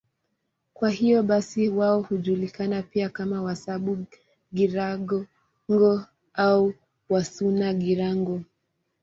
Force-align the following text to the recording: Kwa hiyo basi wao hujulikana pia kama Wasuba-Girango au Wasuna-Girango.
Kwa 0.73 0.89
hiyo 0.89 1.23
basi 1.23 1.69
wao 1.69 2.01
hujulikana 2.01 2.81
pia 2.83 3.09
kama 3.09 3.41
Wasuba-Girango 3.41 5.25
au 6.33 6.73
Wasuna-Girango. 7.09 8.41